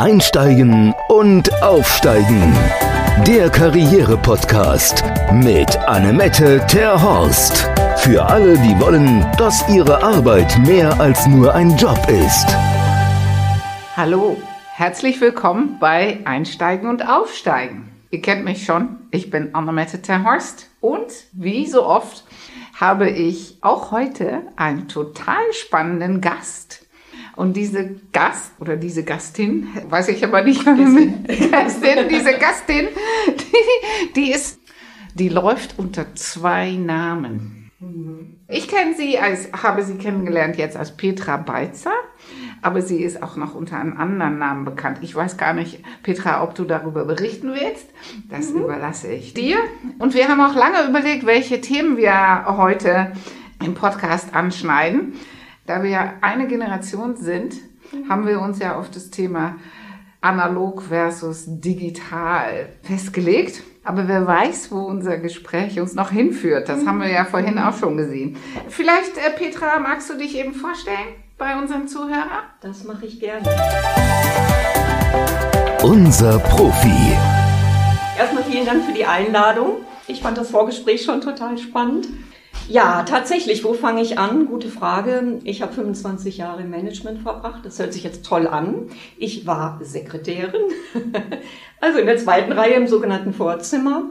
[0.00, 2.54] Einsteigen und Aufsteigen.
[3.26, 7.68] Der Karriere-Podcast mit Annemette Terhorst.
[7.98, 12.46] Für alle, die wollen, dass ihre Arbeit mehr als nur ein Job ist.
[13.94, 14.38] Hallo,
[14.72, 17.90] herzlich willkommen bei Einsteigen und Aufsteigen.
[18.10, 22.24] Ihr kennt mich schon, ich bin Annemette Terhorst und wie so oft
[22.74, 26.79] habe ich auch heute einen total spannenden Gast.
[27.36, 32.88] Und diese Gast oder diese Gastin, weiß ich aber nicht, Gastin, Gastin diese Gastin,
[33.28, 34.60] die, die ist,
[35.14, 37.60] die läuft unter zwei Namen.
[38.46, 41.92] Ich kenne sie als, habe sie kennengelernt jetzt als Petra Beitzer,
[42.60, 44.98] aber sie ist auch noch unter einem anderen Namen bekannt.
[45.00, 47.86] Ich weiß gar nicht, Petra, ob du darüber berichten willst.
[48.28, 48.64] Das mhm.
[48.64, 49.56] überlasse ich dir.
[49.98, 53.12] Und wir haben auch lange überlegt, welche Themen wir heute
[53.64, 55.14] im Podcast anschneiden.
[55.70, 57.54] Da wir eine Generation sind,
[58.08, 59.54] haben wir uns ja auf das Thema
[60.20, 63.62] analog versus digital festgelegt.
[63.84, 66.68] Aber wer weiß, wo unser Gespräch uns noch hinführt.
[66.68, 68.36] Das haben wir ja vorhin auch schon gesehen.
[68.68, 72.48] Vielleicht, äh, Petra, magst du dich eben vorstellen bei unseren Zuhörern?
[72.60, 73.48] Das mache ich gerne.
[75.84, 77.16] Unser Profi.
[78.18, 79.84] Erstmal vielen Dank für die Einladung.
[80.08, 82.08] Ich fand das Vorgespräch schon total spannend.
[82.70, 84.46] Ja, tatsächlich, wo fange ich an?
[84.46, 85.40] Gute Frage.
[85.42, 87.66] Ich habe 25 Jahre im Management verbracht.
[87.66, 88.90] Das hört sich jetzt toll an.
[89.18, 90.62] Ich war Sekretärin,
[91.80, 94.04] also in der zweiten Reihe im sogenannten Vorzimmer.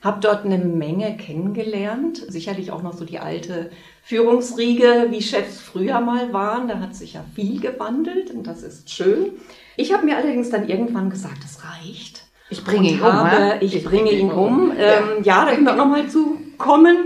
[0.00, 2.24] Habe dort eine Menge kennengelernt.
[2.28, 3.70] Sicherlich auch noch so die alte
[4.04, 6.68] Führungsriege, wie Chefs früher mal waren.
[6.68, 9.32] Da hat sich ja viel gewandelt und das ist schön.
[9.76, 12.22] Ich habe mir allerdings dann irgendwann gesagt, es reicht.
[12.48, 13.40] Ich bringe ihn habe, um.
[13.40, 13.56] Ne?
[13.60, 14.70] Ich, ich, bringe ihn um.
[14.70, 14.76] Ähm,
[15.24, 15.40] ja.
[15.40, 16.96] ja, da können wir nochmal zu kommen.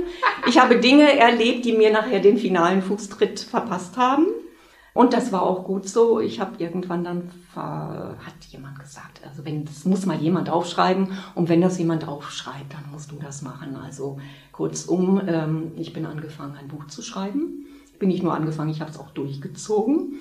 [0.46, 4.26] Ich habe Dinge erlebt, die mir nachher den finalen Fußtritt verpasst haben.
[4.94, 6.18] Und das war auch gut so.
[6.18, 11.12] Ich habe irgendwann dann, hat jemand gesagt, also wenn, das muss mal jemand aufschreiben.
[11.34, 13.76] Und wenn das jemand aufschreibt, dann musst du das machen.
[13.76, 14.18] Also
[14.52, 17.66] kurzum, ähm, ich bin angefangen, ein Buch zu schreiben.
[17.98, 20.14] Bin nicht nur angefangen, ich habe es auch durchgezogen.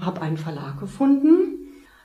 [0.00, 1.56] Habe einen Verlag gefunden.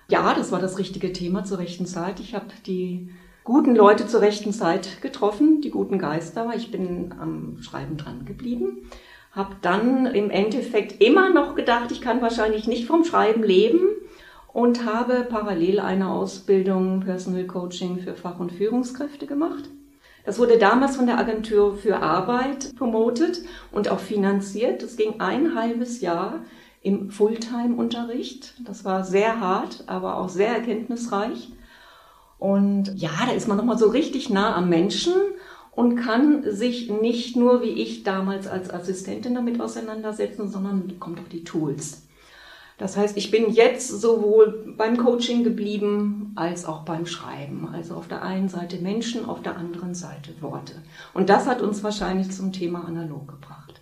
[0.08, 2.20] Ja, das war das richtige Thema zur rechten Zeit.
[2.20, 3.10] Ich habe die
[3.44, 6.52] guten Leute zur rechten Zeit getroffen, die guten Geister.
[6.56, 8.90] Ich bin am Schreiben dran geblieben.
[9.32, 13.82] Habe dann im Endeffekt immer noch gedacht, ich kann wahrscheinlich nicht vom Schreiben leben
[14.54, 19.70] und habe parallel eine Ausbildung Personal Coaching für Fach- und Führungskräfte gemacht.
[20.24, 23.42] Das wurde damals von der Agentur für Arbeit promotet
[23.72, 24.84] und auch finanziert.
[24.84, 26.42] Das ging ein halbes Jahr
[26.84, 28.54] im Fulltime-Unterricht.
[28.68, 31.52] Das war sehr hart, aber auch sehr erkenntnisreich.
[32.42, 35.14] Und ja, da ist man nochmal so richtig nah am Menschen
[35.74, 41.30] und kann sich nicht nur wie ich damals als Assistentin damit auseinandersetzen, sondern kommt auf
[41.30, 42.02] die Tools.
[42.80, 47.70] Das heißt, ich bin jetzt sowohl beim Coaching geblieben als auch beim Schreiben.
[47.72, 50.74] Also auf der einen Seite Menschen, auf der anderen Seite Worte.
[51.14, 53.82] Und das hat uns wahrscheinlich zum Thema analog gebracht.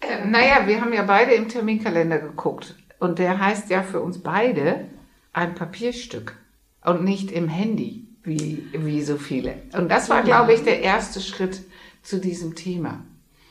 [0.00, 2.74] Äh, naja, wir haben ja beide im Terminkalender geguckt.
[2.98, 4.86] Und der heißt ja für uns beide
[5.32, 6.34] ein Papierstück
[6.88, 9.54] und nicht im Handy, wie, wie so viele.
[9.76, 11.62] Und das war, glaube ich, der erste Schritt
[12.02, 13.00] zu diesem Thema.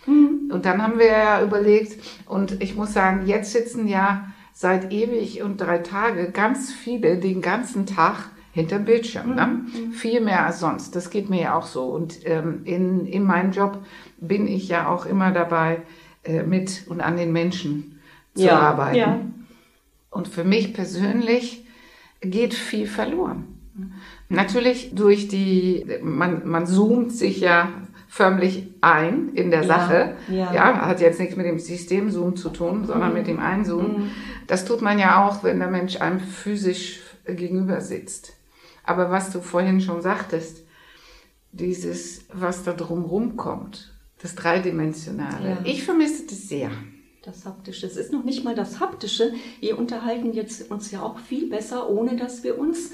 [0.05, 0.51] Mhm.
[0.51, 5.43] Und dann haben wir ja überlegt, und ich muss sagen, jetzt sitzen ja seit ewig
[5.43, 9.35] und drei Tage ganz viele den ganzen Tag hinterm Bildschirm.
[9.35, 9.47] Ne?
[9.47, 9.91] Mhm.
[9.91, 10.95] Viel mehr als sonst.
[10.95, 11.83] Das geht mir ja auch so.
[11.83, 13.85] Und ähm, in, in meinem Job
[14.19, 15.83] bin ich ja auch immer dabei,
[16.23, 17.99] äh, mit und an den Menschen
[18.33, 18.97] zu ja, arbeiten.
[18.97, 19.19] Ja.
[20.09, 21.66] Und für mich persönlich
[22.21, 23.57] geht viel verloren.
[24.29, 27.69] Natürlich durch die, man, man zoomt sich ja
[28.07, 30.15] förmlich ein in der Sache.
[30.29, 30.87] Ja, ja.
[30.87, 33.17] hat jetzt nichts mit dem Systemzoom zu tun, sondern mhm.
[33.17, 34.05] mit dem Einzoomen.
[34.05, 34.11] Mhm.
[34.47, 38.33] Das tut man ja auch, wenn der Mensch einem physisch gegenüber sitzt.
[38.83, 40.65] Aber was du vorhin schon sagtest,
[41.51, 45.49] dieses, was da drumherum kommt, das Dreidimensionale.
[45.49, 45.57] Ja.
[45.63, 46.71] Ich vermisse das sehr
[47.27, 47.85] das Haptische.
[47.85, 49.33] Es ist noch nicht mal das Haptische.
[49.59, 52.91] Wir unterhalten jetzt uns ja auch viel besser, ohne dass wir uns,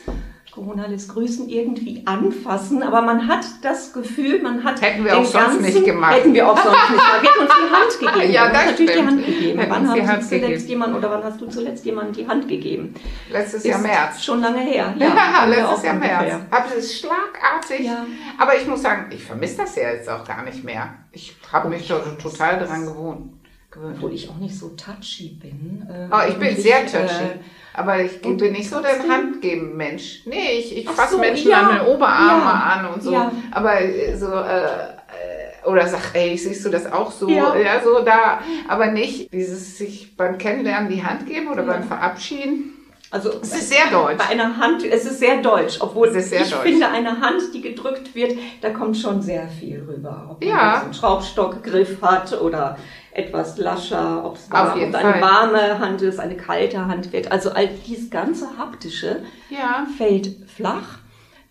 [0.52, 2.82] Corona lässt grüßen, irgendwie anfassen.
[2.82, 4.82] Aber man hat das Gefühl, man hat.
[4.82, 6.16] Hätten wir auch sonst ganzen, nicht gemacht.
[6.16, 7.22] Hätten wir auch sonst nicht gemacht.
[7.22, 8.34] Wir hätten uns die Hand gegeben.
[8.34, 9.12] Ja, das natürlich stimmt.
[9.12, 9.60] die Hand gegeben.
[9.60, 12.96] Hätten wann hast du zuletzt jemand oder wann hast du zuletzt jemandem die Hand gegeben?
[13.32, 14.24] Letztes Jahr März.
[14.24, 14.96] Schon lange her.
[14.98, 16.34] Ja, ja letztes Jahr März.
[16.50, 17.86] Aber es ist schlagartig.
[17.86, 18.06] Ja.
[18.40, 20.96] Aber ich muss sagen, ich vermisse das ja jetzt auch gar nicht mehr.
[21.12, 23.43] Ich habe mich schon total daran gewohnt
[23.78, 25.88] obwohl ich auch nicht so touchy bin.
[25.90, 27.24] Äh, oh, ich bin sehr touchy.
[27.24, 27.40] Äh,
[27.74, 30.22] aber ich bin nicht so der Handgeben-Mensch.
[30.26, 33.14] Nee, ich, ich fasse so, Menschen ja, an den Oberarme ja, an und so.
[33.14, 33.32] Ja.
[33.52, 37.28] Aber äh, so, äh, äh, oder sag, ey, siehst du das auch so?
[37.30, 37.82] Ja.
[37.84, 38.40] so da.
[38.68, 42.74] Aber nicht dieses sich beim Kennenlernen die Hand geben oder beim Verabschieden.
[43.10, 44.18] Also Es ist sehr deutsch.
[44.18, 46.64] Bei einer Hand, es ist sehr deutsch, obwohl Es ist sehr ich deutsch.
[46.64, 50.30] finde, eine Hand, die gedrückt wird, da kommt schon sehr viel rüber.
[50.32, 50.82] Ob man Ja.
[50.82, 52.76] einen Schraubstockgriff hat oder
[53.16, 55.22] etwas lascher, ob es da- eine Fall.
[55.22, 57.32] warme Hand ist, eine kalte Hand wird.
[57.32, 59.86] Also all dieses ganze haptische Ja.
[59.98, 61.00] fällt flach.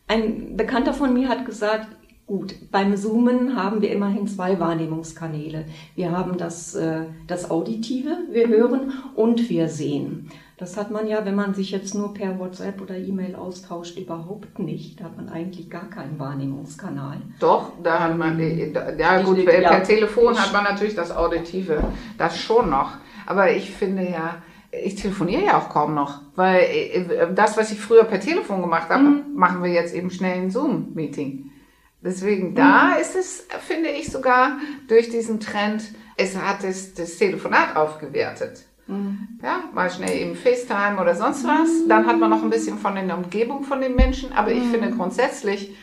[0.09, 1.89] Ein Bekannter von mir hat gesagt,
[2.27, 5.65] gut, beim Zoomen haben wir immerhin zwei Wahrnehmungskanäle.
[5.95, 10.31] Wir haben das, äh, das Auditive, wir hören und wir sehen.
[10.63, 14.61] Das hat man ja, wenn man sich jetzt nur per WhatsApp oder E-Mail austauscht, überhaupt
[14.61, 15.01] nicht.
[15.01, 17.17] Da hat man eigentlich gar keinen Wahrnehmungskanal.
[17.41, 18.39] Doch, da hat man,
[18.97, 19.81] ja gut, per ja.
[19.81, 21.83] Telefon hat man natürlich das Auditive,
[22.17, 22.93] das schon noch.
[23.27, 24.37] Aber ich finde ja,
[24.71, 28.89] ich telefoniere ja auch kaum noch, weil äh, das, was ich früher per Telefon gemacht
[28.89, 29.35] habe, Mhm.
[29.35, 31.51] machen wir jetzt eben schnell ein Zoom-Meeting.
[32.03, 32.55] Deswegen, Mhm.
[32.55, 35.83] da ist es, finde ich sogar, durch diesen Trend,
[36.17, 38.63] es hat es, das Telefonat aufgewertet.
[38.93, 39.29] Mhm.
[39.43, 41.89] Ja, mal schnell eben FaceTime oder sonst was.
[41.89, 44.33] Dann hat man noch ein bisschen von der Umgebung von den Menschen.
[44.33, 45.77] Aber ich finde grundsätzlich,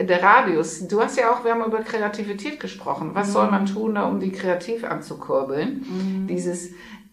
[0.00, 3.10] der Radius, du hast ja auch, wir haben über Kreativität gesprochen.
[3.14, 6.26] Was soll man tun, da, um die kreativ anzukurbeln?
[6.28, 6.70] Dieses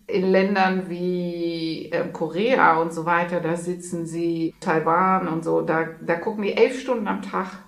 [0.07, 5.85] in Ländern wie äh, Korea und so weiter, da sitzen sie, Taiwan und so, da,
[6.01, 7.59] da gucken die elf Stunden am Tag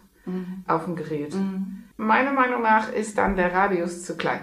[0.68, 1.36] auf dem Gerät.
[1.98, 4.42] Meiner Meinung nach ist dann der Radius zu klein.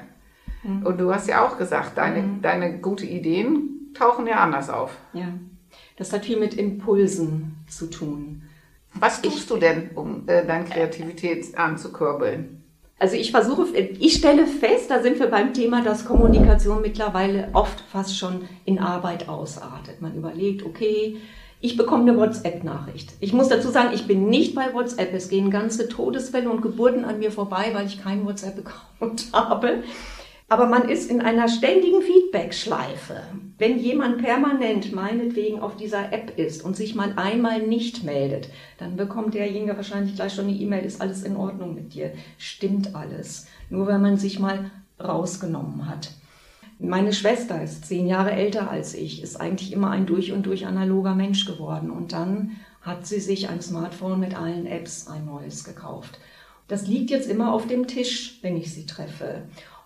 [0.85, 4.97] Und du hast ja auch gesagt, deine, deine gute Ideen tauchen ja anders auf.
[5.13, 5.29] Ja,
[5.97, 8.43] das hat viel mit Impulsen zu tun.
[8.95, 12.63] Was tust du denn, um äh, deine Kreativität anzukurbeln?
[12.99, 17.81] Also ich versuche, ich stelle fest, da sind wir beim Thema, dass Kommunikation mittlerweile oft
[17.93, 20.01] fast schon in Arbeit ausartet.
[20.01, 21.17] Man überlegt, okay,
[21.61, 23.15] ich bekomme eine WhatsApp-Nachricht.
[23.21, 25.13] Ich muss dazu sagen, ich bin nicht bei WhatsApp.
[25.13, 29.83] Es gehen ganze Todesfälle und Geburten an mir vorbei, weil ich keinen WhatsApp-Account habe.
[30.51, 33.23] Aber man ist in einer ständigen Feedback-Schleife.
[33.59, 38.49] Wenn jemand permanent meinetwegen auf dieser App ist und sich mal einmal nicht meldet,
[38.79, 42.95] dann bekommt derjenige wahrscheinlich gleich schon eine E-Mail, ist alles in Ordnung mit dir, stimmt
[42.95, 43.47] alles.
[43.69, 46.13] Nur wenn man sich mal rausgenommen hat.
[46.79, 50.65] Meine Schwester ist zehn Jahre älter als ich, ist eigentlich immer ein durch und durch
[50.67, 51.91] analoger Mensch geworden.
[51.91, 56.19] Und dann hat sie sich ein Smartphone mit allen Apps ein neues gekauft.
[56.69, 59.43] Das liegt jetzt immer auf dem Tisch, wenn ich sie treffe.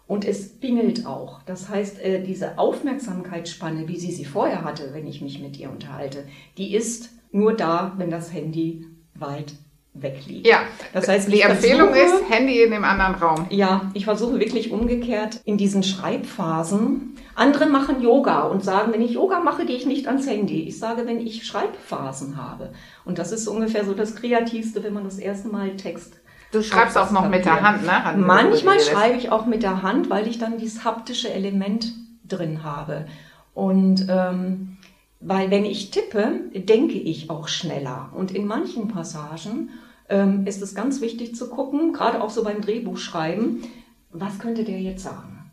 [0.07, 1.43] Und es pingelt auch.
[1.47, 5.71] Das heißt, äh, diese Aufmerksamkeitsspanne, wie sie sie vorher hatte, wenn ich mich mit ihr
[5.71, 6.25] unterhalte,
[6.59, 9.55] die ist nur da, wenn das Handy weit
[9.95, 10.47] weg liegt.
[10.47, 10.61] Ja,
[10.95, 13.47] das heißt, die Empfehlung versuche- ist, Handy in dem anderen Raum.
[13.51, 17.17] ja, ich versuche wirklich umgekehrt in diesen Schreibphasen.
[17.35, 20.63] Andere machen Yoga und sagen, wenn ich Yoga mache, gehe ich nicht ans Handy.
[20.63, 22.73] Ich sage, wenn ich Schreibphasen habe.
[23.05, 26.15] Und das ist ungefähr so das Kreativste, wenn man das erste Mal Text.
[26.53, 27.67] Du schreibst auch noch das mit der Papier.
[27.67, 27.83] Hand,
[28.17, 28.21] ne?
[28.21, 31.93] Wir Manchmal schreibe ich auch mit der Hand, weil ich dann dieses haptische Element
[32.29, 33.07] drin habe.
[33.55, 34.77] Und ähm,
[35.21, 38.11] weil wenn ich tippe, denke ich auch schneller.
[38.15, 39.71] Und in manchen Passagen
[40.09, 43.63] ähm, ist es ganz wichtig zu gucken, gerade auch so beim Drehbuchschreiben,
[44.11, 45.51] was könnte der jetzt sagen?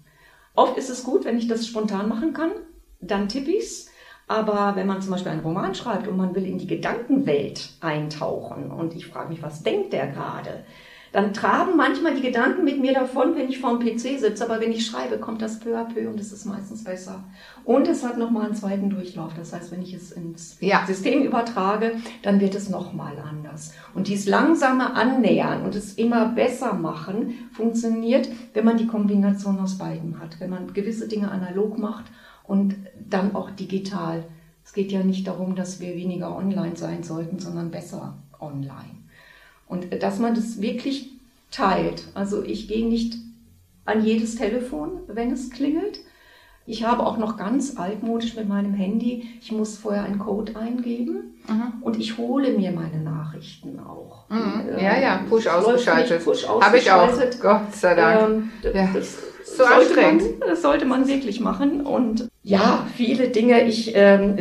[0.56, 2.52] Oft ist es gut, wenn ich das spontan machen kann,
[3.00, 3.90] dann tippe ich's.
[4.28, 8.72] Aber wenn man zum Beispiel einen Roman schreibt und man will in die Gedankenwelt eintauchen
[8.72, 10.66] und ich frage mich, was denkt der gerade?
[11.12, 14.72] Dann traben manchmal die Gedanken mit mir davon, wenn ich vorm PC sitze, aber wenn
[14.72, 17.24] ich schreibe, kommt das peu à peu und es ist meistens besser.
[17.66, 19.34] Und es hat nochmal einen zweiten Durchlauf.
[19.36, 20.86] Das heißt, wenn ich es ins Ja.
[20.86, 23.74] System übertrage, dann wird es nochmal anders.
[23.94, 29.78] Und dieses langsame Annähern und es immer besser machen funktioniert, wenn man die Kombination aus
[29.78, 30.40] beiden hat.
[30.40, 32.06] Wenn man gewisse Dinge analog macht
[32.44, 32.76] und
[33.10, 34.26] dann auch digital.
[34.64, 39.00] Es geht ja nicht darum, dass wir weniger online sein sollten, sondern besser online.
[39.70, 41.12] Und dass man das wirklich
[41.52, 42.04] teilt.
[42.14, 43.14] Also ich gehe nicht
[43.86, 46.00] an jedes Telefon, wenn es klingelt.
[46.66, 51.36] Ich habe auch noch ganz altmodisch mit meinem Handy, ich muss vorher einen Code eingeben
[51.82, 54.30] und ich hole mir meine Nachrichten auch.
[54.30, 54.70] Mhm.
[54.78, 56.24] Äh, Ja, ja, Push ausgeschaltet.
[56.24, 57.10] Push Habe ich auch.
[57.42, 58.22] Gott sei Dank.
[58.64, 58.90] Ähm, Ja.
[58.94, 60.40] das, So sollte anstrengend.
[60.40, 61.82] Man, das sollte man wirklich machen.
[61.82, 63.64] Und ja, viele Dinge.
[63.64, 64.38] Ich, ähm,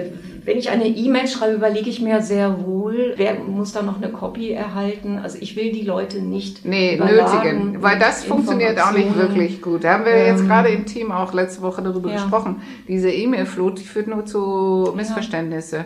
[0.49, 4.11] wenn ich eine E-Mail schreibe, überlege ich mir sehr wohl, wer muss da noch eine
[4.11, 5.19] Copy erhalten.
[5.19, 9.85] Also ich will die Leute nicht Nee, nötigen, weil das funktioniert auch nicht wirklich gut.
[9.85, 12.15] Da haben wir jetzt Ähm, gerade im Team auch letzte Woche darüber ja.
[12.15, 12.63] gesprochen.
[12.89, 15.85] Diese E-Mail-Flut, die führt nur zu Missverständnisse.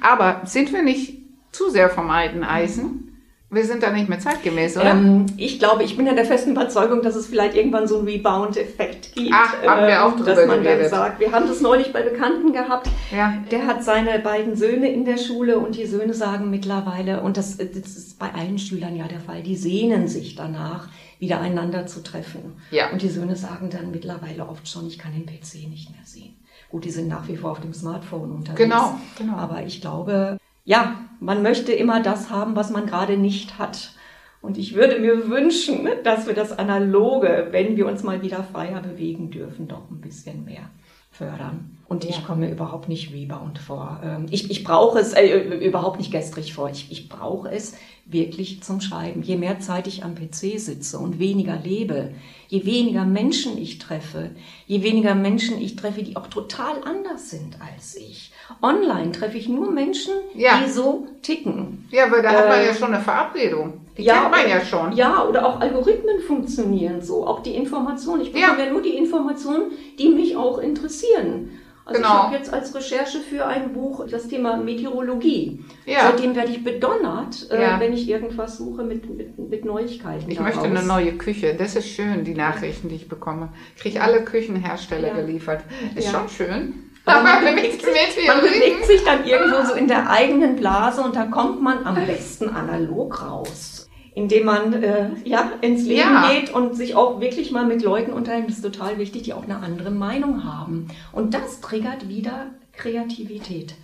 [0.00, 1.18] Aber sind wir nicht
[1.50, 3.13] zu sehr vom alten Eisen?
[3.54, 4.90] Wir sind da nicht mehr zeitgemäß, oder?
[4.90, 8.08] Ähm, ich glaube, ich bin ja der festen Überzeugung, dass es vielleicht irgendwann so einen
[8.08, 9.32] Rebound-Effekt gibt.
[9.32, 12.02] Ach, haben wir auch ähm, drüber dass man dann sagt, wir haben das neulich bei
[12.02, 12.88] Bekannten gehabt.
[13.14, 13.34] Ja.
[13.50, 17.56] Der hat seine beiden Söhne in der Schule und die Söhne sagen mittlerweile, und das,
[17.56, 22.02] das ist bei allen Schülern ja der Fall, die sehnen sich danach, wieder einander zu
[22.02, 22.56] treffen.
[22.70, 22.90] Ja.
[22.90, 26.36] Und die Söhne sagen dann mittlerweile oft schon, ich kann den PC nicht mehr sehen.
[26.70, 28.58] Gut, die sind nach wie vor auf dem Smartphone unterwegs.
[28.58, 29.36] Genau, genau.
[29.36, 33.92] Aber ich glaube, ja, man möchte immer das haben, was man gerade nicht hat.
[34.40, 38.82] Und ich würde mir wünschen, dass wir das Analoge, wenn wir uns mal wieder freier
[38.82, 40.70] bewegen dürfen, doch ein bisschen mehr
[41.14, 41.70] fördern.
[41.86, 44.00] Und ich komme überhaupt nicht rebound vor.
[44.02, 46.70] Ähm, Ich, ich brauche es äh, überhaupt nicht gestrig vor.
[46.70, 47.74] Ich, ich brauche es
[48.06, 49.22] wirklich zum Schreiben.
[49.22, 52.10] Je mehr Zeit ich am PC sitze und weniger lebe,
[52.48, 54.30] je weniger Menschen ich treffe,
[54.66, 58.32] je weniger Menschen ich treffe, die auch total anders sind als ich.
[58.60, 60.60] Online treffe ich nur Menschen, Ja.
[60.64, 61.86] die so ticken.
[61.92, 63.80] Ja, aber da hat man Äh, ja schon eine Verabredung.
[63.96, 64.92] Die kennt man ja schon.
[64.92, 67.26] Ja, oder auch Algorithmen funktionieren so.
[67.26, 68.22] Auch die Informationen.
[68.22, 68.64] Ich bekomme Ja.
[68.64, 68.70] ja.
[68.72, 71.50] nur die Informationen, die mich auch interessieren.
[71.86, 72.14] Also Genau.
[72.14, 75.62] ich habe jetzt als Recherche für ein Buch das Thema Meteorologie.
[75.84, 75.98] Ja.
[76.10, 77.78] Seitdem werde ich bedonnert, äh, Ja.
[77.78, 80.30] wenn ich irgendwas suche mit, mit, mit Neuigkeiten.
[80.30, 80.54] Ich daraus.
[80.56, 81.54] möchte eine neue Küche.
[81.54, 83.50] Das ist schön, die Nachrichten, die ich bekomme.
[83.78, 85.14] Kriege alle Küchenhersteller Ja.
[85.14, 85.62] geliefert.
[85.94, 86.20] Ist Ja.
[86.20, 86.74] schon schön.
[87.06, 91.02] Aber man, mit bewegt sich, man bewegt sich dann irgendwo so in der eigenen Blase
[91.02, 93.73] und da kommt man am besten analog raus.
[94.14, 96.30] Indem man äh, ja, ins Leben Ja.
[96.30, 98.48] geht und sich auch wirklich mal mit Leuten unterhält.
[98.48, 100.86] Das ist total wichtig, die auch eine andere Meinung haben.
[101.12, 103.74] Und das triggert wieder Kreativität.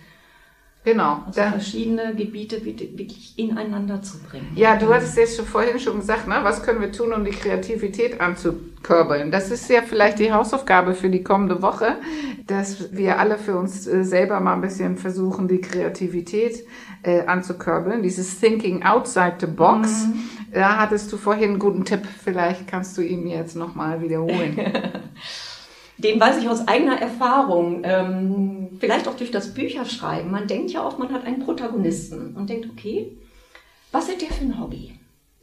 [0.83, 1.21] Genau.
[1.27, 4.51] Also Da, verschiedene Gebiete wirklich ineinander zu bringen.
[4.55, 6.39] ja, du hattest jetzt schon vorhin schon gesagt, ne?
[6.41, 9.29] was können wir tun, um die Kreativität anzukurbeln?
[9.29, 11.97] Das ist ja vielleicht die Hausaufgabe für die kommende Woche,
[12.47, 16.65] dass wir alle für uns äh, selber mal ein bisschen versuchen, die Kreativität
[17.03, 18.01] äh, anzukurbeln.
[18.01, 20.07] Dieses Thinking outside the box.
[20.51, 22.01] Da hattest du vorhin einen guten Tipp.
[22.23, 24.59] Vielleicht kannst du ihn mir jetzt nochmal wiederholen.
[26.03, 30.31] Den weiß ich aus eigener Erfahrung, ähm, vielleicht auch durch das Bücherschreiben.
[30.31, 33.17] Man denkt ja oft, man hat einen Protagonisten und denkt, okay,
[33.91, 34.93] was hat der für ein Hobby?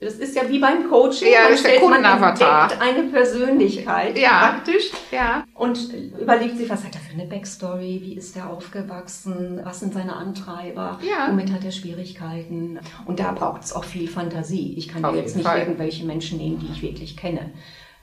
[0.00, 1.26] Das ist ja wie beim Coaching.
[1.32, 2.70] Ja, man das ist der man Kundenavatar.
[2.70, 4.50] entdeckt eine Persönlichkeit Ja.
[4.52, 5.42] praktisch ja.
[5.54, 9.94] und überlegt sich, was hat er für eine Backstory, wie ist er aufgewachsen, was sind
[9.94, 11.28] seine Antreiber, Ja.
[11.30, 12.78] womit hat er Schwierigkeiten.
[13.06, 14.74] Und da braucht es auch viel Fantasie.
[14.76, 15.58] Ich kann Auf jetzt nicht Fall.
[15.60, 17.50] irgendwelche Menschen nehmen, die ich wirklich kenne.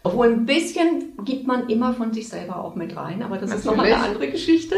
[0.06, 3.66] Obwohl ein bisschen gibt man immer von sich selber auch mit rein, aber das ist
[3.66, 4.14] nochmal eine Natürlich.
[4.14, 4.76] andere Geschichte.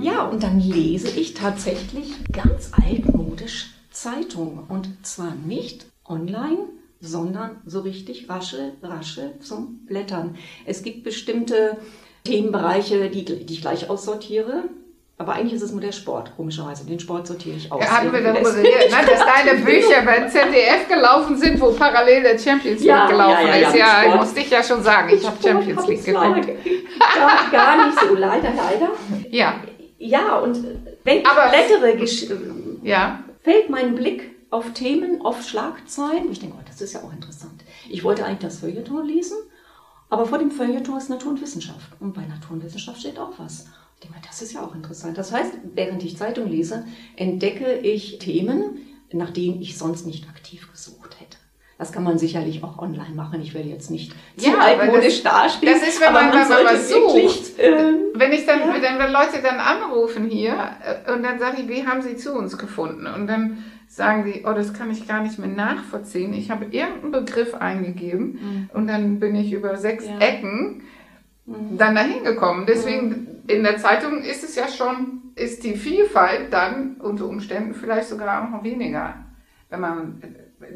[0.00, 4.64] Ja, und dann lese ich tatsächlich ganz altmodisch Zeitung.
[4.68, 6.58] Und zwar nicht online,
[7.00, 10.36] sondern so richtig rasche, rasche zum Blättern.
[10.64, 11.76] Es gibt bestimmte
[12.24, 14.64] Themenbereiche, die, die ich gleich aussortiere.
[15.18, 16.84] Aber eigentlich ist es nur der Sport, komischerweise.
[16.84, 17.82] Den Sport sortiere ich aus.
[17.82, 22.22] Ja, hatten wir darüber geredet, ne, dass deine Bücher bei ZDF gelaufen sind, wo parallel
[22.22, 23.76] der Champions League Ja, gelaufen ja, ja, ist.
[23.76, 24.16] Ja, Sport.
[24.16, 25.14] musste ich ja schon sagen.
[25.16, 26.46] Ich habe Champions hab League ich geguckt.
[26.46, 26.82] ge-
[27.16, 28.90] Gar, gar nicht so, leider, leider.
[29.30, 29.54] Ja,
[29.98, 30.62] Ja, und
[31.04, 31.96] wenn ich Aber- blättere,
[32.82, 33.20] ja.
[33.42, 36.30] fällt mein Blick auf Themen, auf Schlagzeilen.
[36.30, 37.64] Ich denke, oh, das ist ja auch interessant.
[37.88, 39.38] Ich wollte eigentlich das Feuilleton lesen,
[40.10, 41.88] aber vor dem Feuilleton ist Natur und Wissenschaft.
[42.00, 43.66] Und bei Natur und Wissenschaft steht auch was.
[43.98, 45.16] Ich denke, das ist ja auch interessant.
[45.16, 46.84] Das heißt, während ich Zeitung lese,
[47.16, 48.78] entdecke ich Themen,
[49.12, 51.38] nach denen ich sonst nicht aktiv gesucht hätte.
[51.78, 53.40] Das kann man sicherlich auch online machen.
[53.42, 55.72] Ich will jetzt nicht zu Ja, altmodisch dastehen.
[55.72, 57.52] das ist, wenn man- man sollte was sucht.
[57.58, 58.74] ähm, Wenn ich dann, Ja.
[58.80, 60.54] wenn wir Leute dann anrufen hier
[61.06, 63.06] äh, und dann sage ich, wie haben sie zu uns gefunden?
[63.06, 66.32] Und dann sagen die, oh, das kann ich gar nicht mehr nachvollziehen.
[66.32, 70.18] Ich habe irgendeinen Begriff eingegeben und dann bin ich über sechs Ja.
[70.18, 70.82] Ecken
[71.46, 72.64] dann dahin gekommen.
[72.66, 78.08] Deswegen in der Zeitung ist es ja schon, ist die Vielfalt dann unter Umständen vielleicht
[78.08, 79.26] sogar auch noch weniger.
[79.68, 80.22] Wenn man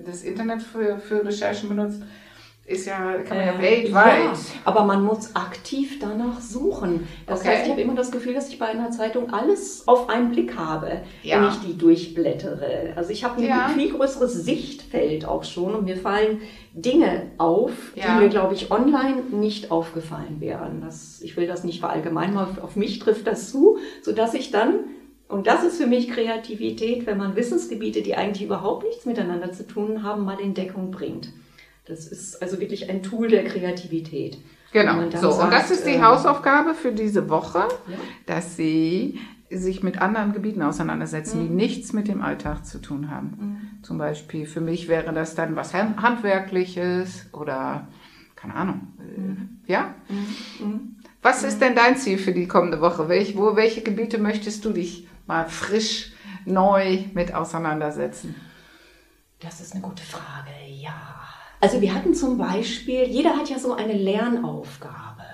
[0.05, 2.03] das Internet für, für Recherchen benutzt,
[2.71, 4.23] ist ja, kann man ja Äh, weltweit.
[4.25, 4.33] Ja,
[4.65, 7.07] aber man muss aktiv danach suchen.
[7.27, 7.49] Das Okay.
[7.50, 10.57] heißt, ich habe immer das Gefühl, dass ich bei einer Zeitung alles auf einen Blick
[10.57, 11.41] habe, Ja.
[11.43, 12.93] wenn ich die durchblättere.
[12.97, 13.71] Also ich habe ein Ja.
[13.75, 16.41] viel größeres Sichtfeld auch schon und mir fallen
[16.73, 20.81] Dinge auf, die mir, glaube ich, online nicht aufgefallen wären.
[20.85, 24.50] Das, ich will das nicht verallgemeinern, aber auf, auf mich trifft das zu, sodass ich
[24.50, 24.75] dann
[25.29, 29.65] und das ist für mich Kreativität, wenn man Wissensgebiete, die eigentlich überhaupt nichts miteinander zu
[29.65, 31.29] tun haben, mal in Deckung bringt.
[31.87, 34.39] Das ist also wirklich ein Tool der Kreativität.
[34.73, 35.09] Genau.
[35.09, 37.59] Dann So, und sagt, das ist die ähm, Hausaufgabe für diese Woche,
[37.89, 37.97] Ja.
[38.27, 39.19] dass Sie
[39.51, 41.49] sich mit anderen Gebieten auseinandersetzen, Mhm.
[41.49, 43.81] die nichts mit dem Alltag zu tun haben.
[43.83, 47.89] Zum Beispiel für mich wäre das dann was Han- Handwerkliches oder
[48.37, 48.93] keine Ahnung.
[49.67, 49.95] äh, Ja?
[50.09, 50.97] Mhm.
[51.23, 53.09] Was ist denn dein Ziel für die kommende Woche?
[53.09, 56.13] Welch, wo, welche Gebiete möchtest du dich mal frisch,
[56.47, 58.35] neu mit auseinandersetzen?
[59.41, 60.95] Das ist eine gute Frage, ja.
[61.61, 65.25] Also wir hatten zum Beispiel, jeder hat ja so eine Lernaufgabe.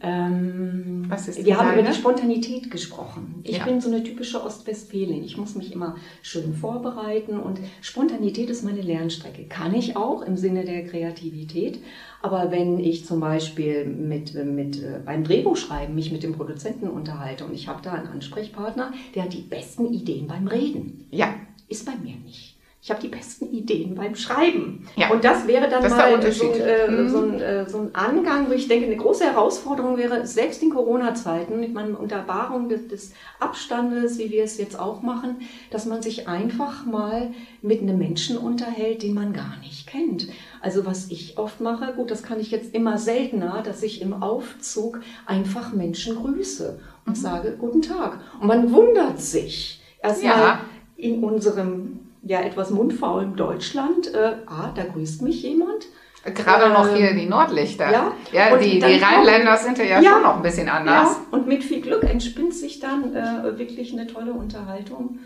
[0.00, 3.36] Ähm, Was ist wir haben über die Spontanität gesprochen.
[3.44, 3.64] Ich Ja.
[3.64, 5.24] bin so eine typische Ostwestfälin.
[5.24, 9.44] Ich muss mich immer schön vorbereiten und Spontanität ist meine Lernstrecke.
[9.44, 11.80] Kann ich auch im Sinne der Kreativität.
[12.22, 17.44] Aber wenn ich zum Beispiel mit, mit, äh, beim Drehbuchschreiben mich mit dem Produzenten unterhalte
[17.46, 21.06] und ich habe da einen Ansprechpartner, der hat die besten Ideen beim Reden.
[21.10, 21.34] Ja,
[21.68, 22.55] Ist bei mir nicht.
[22.86, 24.86] Ich habe die besten Ideen beim Schreiben.
[24.94, 25.10] Ja.
[25.10, 26.54] Und das wäre dann Das mal Unterschied.
[26.54, 27.08] so, äh, Mhm.
[27.08, 30.70] so, ein, äh, so ein Angang, wo ich denke, eine große Herausforderung wäre, selbst in
[30.70, 35.38] Corona-Zeiten, ich meine, unter Wahrung des, des Abstandes, wie wir es jetzt auch machen,
[35.72, 40.28] dass man sich einfach mal mit einem Menschen unterhält, den man gar nicht kennt.
[40.60, 44.22] Also was ich oft mache, gut, das kann ich jetzt immer seltener, dass ich im
[44.22, 47.08] Aufzug einfach Menschen grüße Mhm.
[47.08, 48.20] und sage, guten Tag.
[48.40, 49.82] Und man wundert sich.
[50.00, 50.60] Erstmal Ja.
[50.96, 55.86] in unserem ja etwas mundfaulen Deutschland, äh, ah, da grüßt mich jemand.
[56.24, 57.90] gerade noch hier Ähm, die Nordlichter.
[57.90, 58.12] ja.
[58.32, 60.12] ja die, die Rheinländer sind ja, Ja.
[60.14, 61.08] schon noch ein bisschen anders.
[61.12, 65.20] Ja, und mit viel Glück entspinnt sich dann äh, wirklich eine tolle Unterhaltung.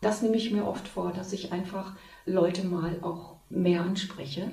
[0.00, 1.94] Das nehme ich mir oft vor, dass ich einfach
[2.26, 4.50] Leute mal auch mehr anspreche.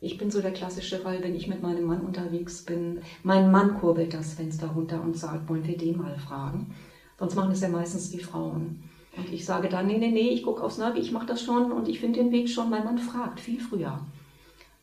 [0.00, 3.00] Ich bin so der klassische Fall, wenn ich mit meinem Mann unterwegs bin.
[3.22, 6.74] Mein Mann kurbelt das Fenster runter und sagt, wollen wir den mal fragen?
[7.18, 8.84] Sonst machen es ja meistens die Frauen.
[9.16, 11.72] Und ich sage dann, nee, nee, nee, ich gucke aufs Navi, ich mache das schon
[11.72, 12.70] und ich finde den Weg schon.
[12.70, 14.00] Mein Mann fragt viel früher.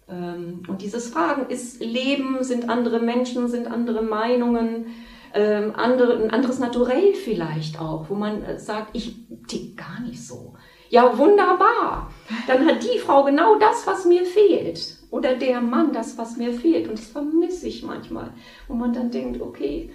[0.09, 4.87] Ähm, Und dieses Fragen ist Leben, sind andere Menschen, sind andere Meinungen,
[5.33, 9.15] ähm, andere, ein anderes Naturell vielleicht auch, wo man äh, sagt, ich
[9.47, 10.53] tick gar nicht so.
[10.89, 12.11] Ja, wunderbar.
[12.45, 14.97] Dann hat die Frau genau das, was mir fehlt.
[15.09, 16.87] Oder der Mann das, was mir fehlt.
[16.87, 18.31] Und das vermisse ich manchmal.
[18.67, 19.91] Wo man dann denkt, okay,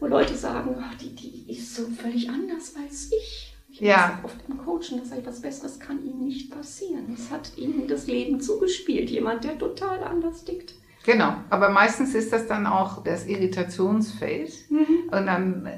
[0.00, 3.53] wo Leute sagen, ach, die, die ist so völlig anders als ich.
[3.74, 4.20] Ich Ja.
[4.22, 7.12] oft im Coaching, dass etwas Besseres kann ihnen nicht passieren.
[7.12, 9.10] Es hat ihnen das Leben zugespielt.
[9.10, 10.74] Jemand, der total anders tickt.
[11.04, 14.52] Genau, aber meistens ist das dann auch das Irritationsfeld.
[14.70, 15.68] Und dann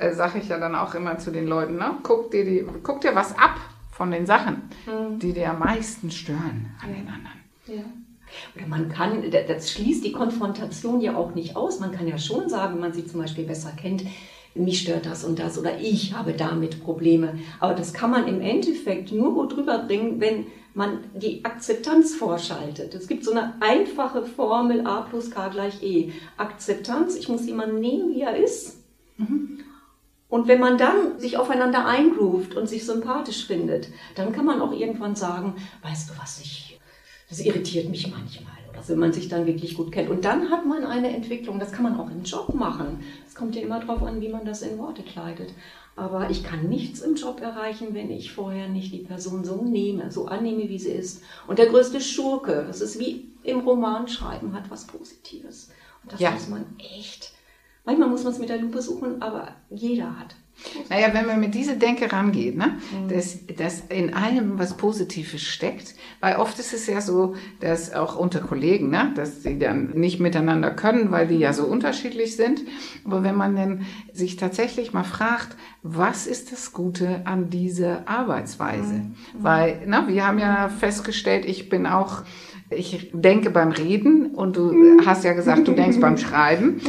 [0.00, 3.02] äh, sage ich ja dann auch immer zu den Leuten, ne, guck, dir die, guck
[3.02, 3.56] dir was ab
[3.92, 4.62] von den Sachen,
[5.18, 7.40] die dir am meisten stören an den anderen.
[7.66, 7.84] Ja.
[8.56, 11.78] Oder man kann, das schließt die Konfrontation ja auch nicht aus.
[11.78, 14.04] Man kann ja schon sagen, wenn man sie zum Beispiel besser kennt,
[14.58, 17.38] mich stört das und das oder ich habe damit Probleme.
[17.60, 22.94] Aber das kann man im Endeffekt nur gut rüberbringen, wenn man die Akzeptanz vorschaltet.
[22.94, 26.12] Es gibt so eine einfache Formel A plus K gleich E.
[26.36, 28.76] Akzeptanz, ich muss jemanden nehmen, wie er ist.
[30.28, 34.72] Und wenn man dann sich aufeinander eingroovt und sich sympathisch findet, dann kann man auch
[34.72, 36.78] irgendwann sagen, weißt du was, ich,
[37.28, 38.52] das irritiert mich manchmal.
[38.78, 40.08] Oder so, wenn man sich dann wirklich gut kennt.
[40.10, 43.02] Und dann hat man eine Entwicklung, das kann man auch im Job machen.
[43.26, 45.52] Es kommt ja immer darauf an, wie man das in Worte kleidet.
[45.96, 50.12] Aber ich kann nichts im Job erreichen, wenn ich vorher nicht die Person so nehme,
[50.12, 51.22] so annehme, wie sie ist.
[51.48, 55.70] Und der größte Schurke, das ist wie im Roman schreiben, hat was Positives.
[56.04, 56.30] Und das Ja.
[56.30, 57.32] muss man echt,
[57.84, 60.36] manchmal muss man es mit der Lupe suchen, aber jeder hat.
[60.88, 65.94] Naja, wenn man mit dieser Denke rangeht, ne, dass, dass in allem was Positives steckt,
[66.20, 70.20] weil oft ist es ja so, dass auch unter Kollegen, ne, dass die dann nicht
[70.20, 72.62] miteinander können, weil die ja so unterschiedlich sind.
[73.04, 79.02] Aber wenn man dann sich tatsächlich mal fragt, was ist das Gute an dieser Arbeitsweise?
[79.38, 82.22] Weil, ne, wir haben ja festgestellt, ich bin auch
[82.70, 86.82] ich denke beim Reden und du hast ja gesagt, du denkst beim Schreiben.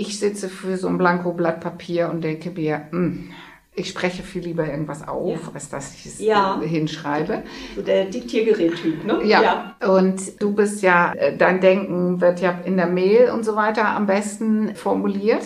[0.00, 3.30] Ich sitze für so ein Blankoblatt Papier und denke mir, hm,
[3.74, 5.50] ich spreche viel lieber irgendwas auf, Ja.
[5.54, 6.60] als dass ich es Ja.
[6.60, 7.42] hinschreibe.
[7.74, 9.24] So der Diktiergerät-Typ, ne?
[9.24, 9.74] Ja.
[9.84, 13.88] und du bist ja, äh, dein Denken wird ja in der Mail und so weiter
[13.88, 15.42] am besten formuliert.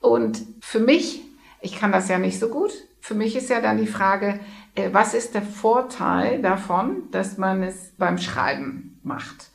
[0.00, 1.22] Und für mich,
[1.60, 4.40] ich kann das ja nicht so gut, für mich ist ja dann die Frage,
[4.74, 9.50] äh, was ist der Vorteil davon, dass man es beim Schreiben macht?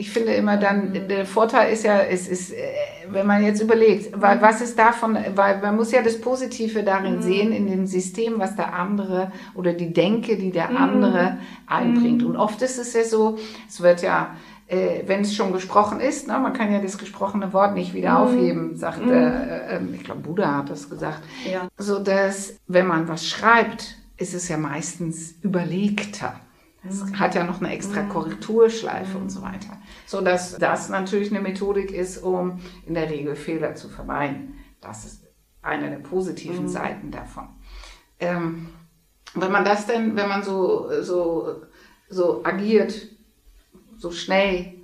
[0.00, 2.56] Ich finde immer dann, der Vorteil ist ja, es ist, äh,
[3.10, 7.20] wenn man jetzt überlegt, weil, was ist davon, weil man muss ja das Positive darin
[7.20, 12.22] sehen, in dem System, was der andere oder die Denke, die der andere einbringt.
[12.22, 14.36] Und oft ist es ja so, es wird ja,
[14.68, 18.18] äh, wenn es schon gesprochen ist, ne, man kann ja das gesprochene Wort nicht wieder
[18.18, 21.22] aufheben, sagt, äh, äh, ich glaube, Buddha hat das gesagt.
[21.50, 21.68] Ja.
[21.76, 26.38] So dass, wenn man was schreibt, ist es ja meistens überlegter.
[26.86, 29.76] Es hat ja noch eine extra Korrekturschleife und so weiter.
[30.06, 34.54] So dass das natürlich eine Methodik ist, um in der Regel Fehler zu vermeiden.
[34.80, 35.26] Das ist
[35.60, 37.48] eine der positiven Seiten davon.
[38.20, 38.68] Ähm,
[39.34, 41.62] wenn man das denn, wenn man so, so,
[42.08, 43.08] so agiert,
[43.96, 44.74] so schnell,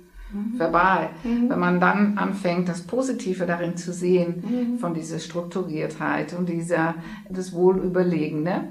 [0.57, 6.95] verbal, wenn man dann anfängt, das Positive darin zu sehen, von dieser Strukturiertheit und dieser,
[7.29, 8.69] das Wohlüberlegene,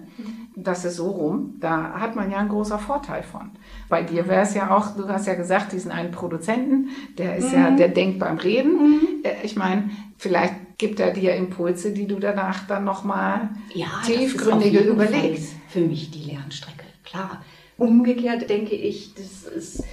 [0.57, 3.51] das ist so rum, da hat man ja einen großer Vorteil von.
[3.89, 6.89] Bei dir wäre es ja auch, du hast ja gesagt, diesen einen Produzenten,
[7.19, 11.93] der ist ja, der denkt beim Reden, Äh, Ich meine, vielleicht gibt er dir Impulse,
[11.93, 15.53] die du danach dann nochmal Ja, tiefgründige überlegst.
[15.53, 17.43] Fall Für mich die Lernstrecke, klar.
[17.77, 19.85] Umgekehrt denke ich, das ist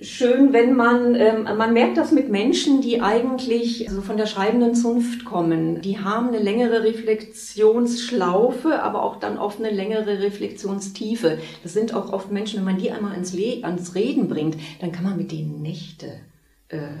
[0.00, 4.74] schön, wenn man, ähm, man merkt das mit Menschen, die eigentlich so von der schreibenden
[4.74, 5.80] Zunft kommen.
[5.80, 11.38] Die haben eine längere Reflexionsschlaufe, aber auch dann oft eine längere Reflexionstiefe.
[11.62, 14.92] Das sind auch oft Menschen, wenn man die einmal ans, Le ans Reden bringt, dann
[14.92, 16.20] kann man mit denen Nächte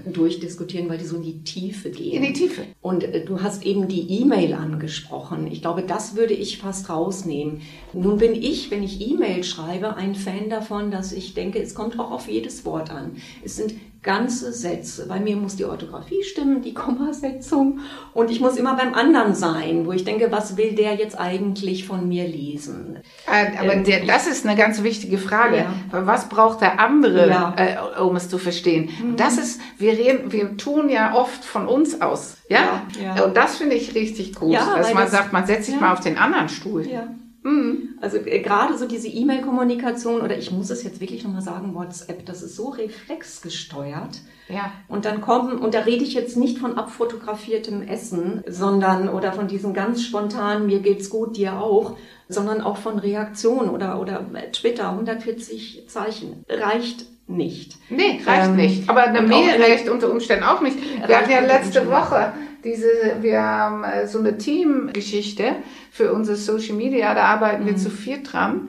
[0.04, 2.16] durchdiskutieren, weil die so in die Tiefe gehen.
[2.16, 2.62] In die Tiefe.
[2.80, 5.46] Und äh, du hast eben die E-Mail angesprochen.
[5.46, 7.62] Ich glaube, das würde ich fast rausnehmen.
[7.92, 12.00] Nun bin ich, wenn ich E-Mail schreibe, ein Fan davon, dass ich denke, es kommt
[12.00, 13.12] auch auf jedes Wort an.
[13.44, 15.06] Es sind ganze Sätze.
[15.06, 17.80] Bei mir muss die Orthographie stimmen, die Kommasetzung.
[18.14, 21.86] Und ich muss immer beim anderen sein, wo ich denke, was will der jetzt eigentlich
[21.86, 22.98] von mir lesen?
[23.26, 25.56] Äh, Aber Ähm, der, das ist eine ganz wichtige Frage.
[25.58, 26.06] Ja.
[26.06, 27.54] Was braucht der andere, Ja.
[27.56, 28.88] äh, um es zu verstehen?
[29.02, 32.36] Und Das ist, wir reden, wir tun ja oft von uns aus.
[32.48, 32.82] Ja.
[33.02, 33.22] Ja.
[33.24, 36.00] Und das finde ich richtig gut, dass man das- sagt, man setzt sich mal auf
[36.00, 36.86] den anderen Stuhl.
[36.86, 37.06] Ja.
[37.42, 37.94] Mhm.
[38.00, 42.26] Also äh, gerade so diese E-Mail-Kommunikation oder ich muss es jetzt wirklich nochmal sagen, WhatsApp,
[42.26, 44.20] das ist so reflexgesteuert.
[44.48, 44.72] Ja.
[44.88, 49.48] Und dann kommen, und da rede ich jetzt nicht von abfotografiertem Essen, sondern oder von
[49.48, 51.96] diesem ganz spontanen, mir geht's gut, dir auch,
[52.28, 56.44] sondern auch von Reaktion oder, oder Twitter, 140 Zeichen.
[56.48, 57.76] Reicht nicht.
[57.88, 58.88] Nee, reicht Ähm, nicht.
[58.88, 60.76] Aber eine Mail reicht unter Umständen auch nicht.
[61.06, 62.32] Wir hatten ja letzte Woche
[62.64, 62.88] diese,
[63.20, 65.56] wir haben äh, so eine Teamgeschichte
[65.90, 67.66] für unsere Social Media, da arbeiten Mhm.
[67.68, 68.68] wir zu viert dran.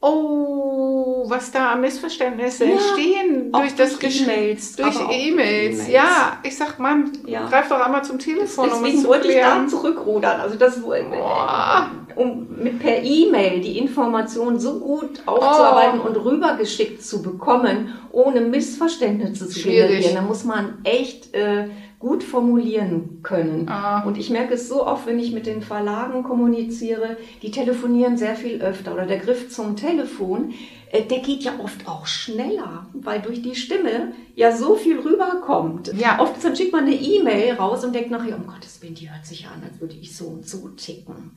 [0.00, 5.26] Oh, was da Missverständnisse Ja, entstehen durch das durch Gesch- E-Mails, Durch E-Mails.
[5.26, 5.88] E-Mails.
[5.88, 7.46] Ja, ich sag, Mann, Ja.
[7.48, 9.68] greif doch einmal zum Telefon, um es Deswegen zu wollte ich da klären.
[9.68, 10.40] zurückrudern.
[10.40, 11.90] Also das, Boah.
[12.14, 19.48] um mit per E-Mail die Information so gut aufzuarbeiten und rübergeschickt zu bekommen, ohne Missverständnisse
[19.48, 19.88] zu Schwierig.
[19.90, 20.14] generieren.
[20.14, 21.68] Da muss man echt äh,
[21.98, 23.68] gut formulieren können.
[23.68, 24.02] Ah.
[24.04, 28.36] Und ich merke es so oft, wenn ich mit den Verlagen kommuniziere, die telefonieren sehr
[28.36, 28.94] viel öfter.
[28.94, 30.54] Oder der Griff zum Telefon,
[30.92, 35.92] äh, der geht ja oft auch schneller, weil durch die Stimme ja so viel rüberkommt.
[35.98, 36.20] Ja.
[36.20, 39.26] Oft dann schickt man eine E-Mail raus und denkt nachher, um Gottes Willen, die hört
[39.26, 41.32] sich ja an, als würde ich so und so ticken.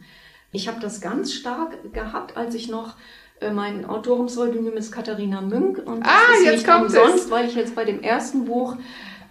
[0.52, 2.96] Ich habe das ganz stark gehabt, als ich noch
[3.40, 6.98] äh, mein Autorumspseudonym ist Katharina Münk und das Ah, ist jetzt nicht kommt es.
[6.98, 8.76] umsonst, weil ich jetzt bei dem ersten Buch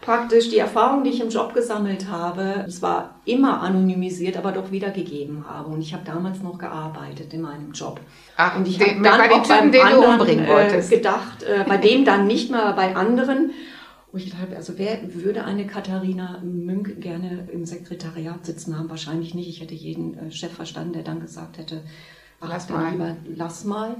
[0.00, 4.70] praktisch die Erfahrung, die ich im Job gesammelt habe, es war immer anonymisiert, aber doch
[4.70, 5.68] wiedergegeben habe.
[5.70, 8.00] Und ich habe damals noch gearbeitet in meinem Job.
[8.36, 10.90] Ach, und ich habe dann bei den auch Typen, beim anderen, umbringen äh, wolltest.
[10.90, 13.52] gedacht, äh, bei dem dann nicht mehr, bei anderen.
[14.12, 18.90] Wo ich gedacht habe, also wer würde eine Katharina Münk gerne im Sekretariat sitzen haben?
[18.90, 19.48] Wahrscheinlich nicht.
[19.48, 21.82] Ich hätte jeden äh, Chef verstanden, der dann gesagt hätte,
[22.40, 22.90] Lass mal.
[22.90, 23.96] lieber lass mal.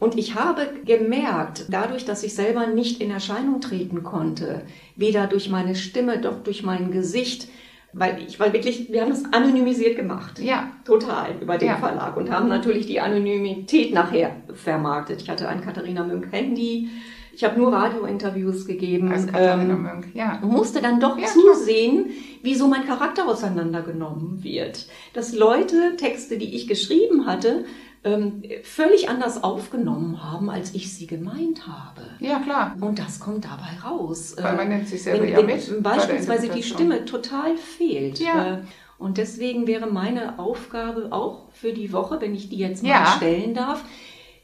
[0.00, 4.62] Und ich habe gemerkt, dadurch, dass ich selber nicht in Erscheinung treten konnte,
[4.96, 7.48] weder durch meine Stimme, doch durch mein Gesicht,
[7.92, 10.40] weil ich, weil wirklich, wir haben das anonymisiert gemacht.
[10.40, 10.68] Ja.
[10.84, 11.76] Total über den Ja.
[11.76, 15.22] Verlag und haben natürlich die Anonymität nachher vermarktet.
[15.22, 16.88] Ich hatte ein Katharina Münk Handy,
[17.32, 19.10] ich habe nur Radiointerviews gegeben.
[19.10, 20.38] Als Katharina ähm, Münk, ja.
[20.42, 22.10] musste dann doch Ja, zusehen,
[22.44, 24.86] wie so mein Charakter auseinandergenommen wird.
[25.14, 27.64] Dass Leute Texte, die ich geschrieben hatte,
[28.04, 32.02] ähm, völlig anders aufgenommen haben, als ich sie gemeint habe.
[32.20, 32.76] Ja, klar.
[32.80, 34.36] Und das kommt dabei raus.
[34.38, 36.62] Weil man Äh, nimmt sich selber wenn, ja mit beispielsweise die.
[36.62, 38.18] Stimme total fehlt.
[38.20, 38.56] Ja.
[38.56, 38.58] Äh,
[38.98, 43.14] Und deswegen wäre meine Aufgabe auch für die Woche, wenn ich die jetzt mal Ja.
[43.16, 43.82] stellen darf,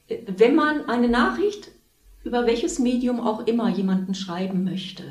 [0.09, 1.71] äh, wenn man eine Nachricht
[2.25, 5.05] über welches Medium auch immer jemanden schreiben möchte,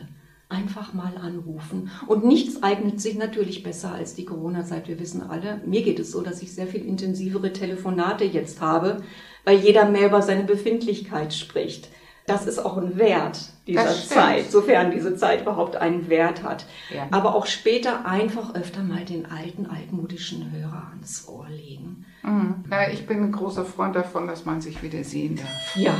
[0.49, 1.91] einfach mal anrufen.
[2.07, 4.87] Und nichts eignet sich natürlich besser als die Corona-Zeit.
[4.87, 9.03] Wir wissen alle, mir geht es so, dass ich sehr viel intensivere Telefonate jetzt habe,
[9.45, 11.89] weil jeder mehr über seine Befindlichkeit spricht.
[12.25, 13.89] Das ist auch ein Wert dieser.
[13.89, 16.65] Zeit, sofern diese Zeit überhaupt einen Wert hat.
[16.93, 17.07] Ja.
[17.09, 22.05] Aber auch später einfach öfter mal den alten, altmodischen Hörer ans Ohr legen.
[22.21, 22.65] Mhm.
[22.69, 25.75] Na, ich bin ein großer Freund davon, dass man sich wieder sehen darf.
[25.75, 25.95] Ja,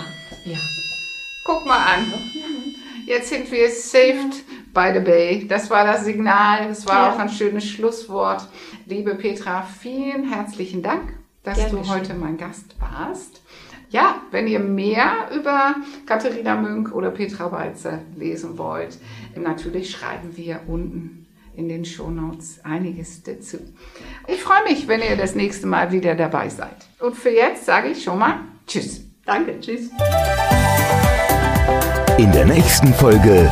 [0.46, 0.60] ja.
[1.46, 2.14] Guck mal an.
[3.10, 5.48] Jetzt sind wir saved by the Bay.
[5.48, 6.68] Das war das Signal.
[6.68, 7.14] Das war Ja.
[7.16, 8.48] auch ein schönes Schlusswort.
[8.86, 11.96] Liebe Petra, vielen herzlichen Dank, dass Gern du geschehen.
[11.96, 13.42] heute mein Gast warst.
[13.90, 15.74] Ja, wenn ihr mehr über
[16.06, 19.00] Katharina Münk oder Petra Walzer lesen wollt,
[19.36, 23.58] natürlich schreiben wir unten in den Shownotes einiges dazu.
[24.28, 26.78] Ich freue mich, wenn ihr das nächste Mal wieder dabei seid.
[27.00, 29.02] Und für jetzt sage ich schon mal Tschüss.
[29.26, 29.90] Danke, tschüss.
[32.20, 33.50] In der nächsten Folge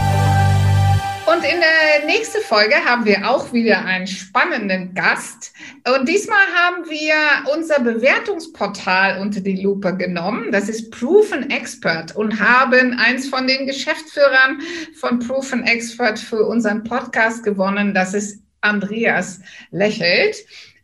[1.25, 5.53] Und in der nächste Folge haben wir auch wieder einen spannenden Gast.
[5.97, 7.13] Und diesmal haben wir
[7.56, 10.51] unser Bewertungsportal unter die Lupe genommen.
[10.51, 14.60] Das ist Proven Expert und haben eins von den Geschäftsführern
[14.99, 17.93] von Proven Expert für unseren Podcast gewonnen.
[17.93, 19.39] Das ist Andreas
[19.71, 20.36] Lächelt.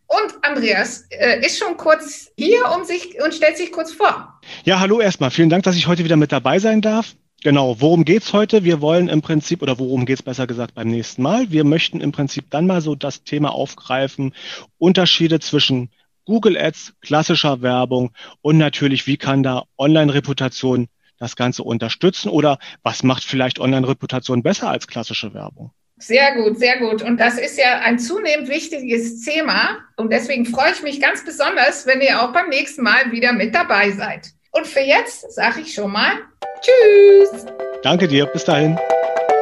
[0.08, 4.40] Und Andreas äh, ist schon kurz hier um sich und stellt sich kurz vor.
[4.64, 5.32] Ja, hallo erstmal.
[5.32, 7.14] Vielen Dank, dass ich heute wieder mit dabei sein darf.
[7.44, 8.64] Genau, worum geht's heute?
[8.64, 11.52] Wir wollen im Prinzip, oder worum geht's besser gesagt beim nächsten Mal?
[11.52, 14.34] Wir möchten im Prinzip dann mal so das Thema aufgreifen,
[14.78, 15.90] Unterschiede zwischen
[16.24, 20.88] Google Ads, klassischer Werbung und natürlich, wie kann da Online-Reputation
[21.20, 25.72] das Ganze unterstützen oder was macht vielleicht Online-Reputation besser als klassische Werbung?
[25.98, 27.02] Sehr gut, sehr gut.
[27.02, 29.80] Und das ist ja ein zunehmend wichtiges Thema.
[29.98, 33.54] Und deswegen freue ich mich ganz besonders, wenn ihr auch beim nächsten Mal wieder mit
[33.54, 34.30] dabei seid.
[34.52, 36.14] Und für jetzt sage ich schon mal
[36.64, 37.46] Tschüss.
[37.84, 38.80] Danke dir, bis dahin.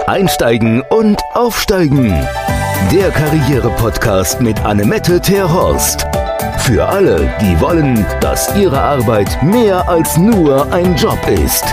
[0.08, 2.10] Einsteigen und aufsteigen.
[2.92, 6.08] Der Karriere-Podcast mit Annemette Terhorst.
[6.58, 11.64] Für alle, die wollen, dass ihre Arbeit mehr als nur ein Job ist.